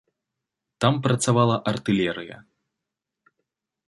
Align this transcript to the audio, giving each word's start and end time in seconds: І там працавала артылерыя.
І 0.71 0.81
там 0.85 0.93
працавала 1.07 1.55
артылерыя. 1.71 2.37